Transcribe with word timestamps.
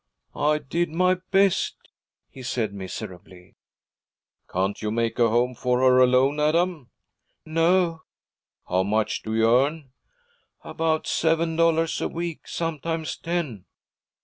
'I 0.33 0.57
did 0.67 0.89
my 0.89 1.13
best,' 1.29 1.77
he 2.27 2.41
said 2.41 2.73
miserably. 2.73 3.53
'Can't 4.51 4.81
you 4.81 4.89
make 4.89 5.19
a 5.19 5.29
home 5.29 5.53
for 5.53 5.81
her 5.81 5.99
alone, 5.99 6.39
Adam?' 6.39 6.89
'No.' 7.45 8.01
'How 8.67 8.81
much 8.81 9.21
do 9.21 9.35
you 9.35 9.45
earn?' 9.47 9.91
'About 10.63 11.05
seven 11.05 11.55
dollars 11.55 12.01
a 12.01 12.07
week. 12.07 12.47
Sometimes 12.47 13.15
ten.' 13.15 13.65